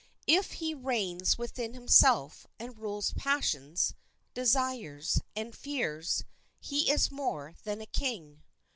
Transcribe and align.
If 0.25 0.53
he 0.53 0.73
reigns 0.73 1.37
within 1.37 1.75
himself, 1.75 2.47
and 2.59 2.75
rules 2.79 3.13
passions, 3.13 3.93
desires, 4.33 5.21
and 5.35 5.55
fears, 5.55 6.23
he 6.59 6.89
is 6.89 7.11
more 7.11 7.53
than 7.65 7.81
a 7.81 7.85
king. 7.85 8.41